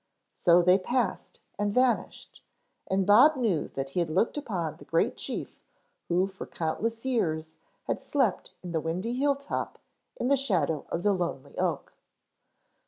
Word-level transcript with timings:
So 0.33 0.63
they 0.63 0.79
passed 0.79 1.41
and 1.59 1.71
vanished 1.71 2.41
and 2.89 3.05
Bob 3.05 3.35
knew 3.35 3.67
that 3.75 3.89
he 3.91 3.99
had 3.99 4.09
looked 4.09 4.35
upon 4.35 4.77
the 4.77 4.83
great 4.83 5.15
chief 5.15 5.61
who 6.07 6.25
for 6.25 6.47
countless 6.47 7.05
years 7.05 7.55
had 7.83 8.01
slept 8.01 8.55
in 8.63 8.71
the 8.71 8.81
windy 8.81 9.13
hilltop 9.13 9.77
in 10.19 10.27
the 10.27 10.35
shadow 10.35 10.87
of 10.89 11.03
the 11.03 11.13
lonely 11.13 11.55
oak. 11.59 11.93